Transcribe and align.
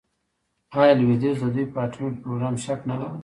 آیا 0.79 0.93
لویدیځ 0.99 1.37
د 1.41 1.45
دوی 1.55 1.65
په 1.73 1.77
اټومي 1.85 2.13
پروګرام 2.21 2.55
شک 2.65 2.79
نلري؟ 2.89 3.17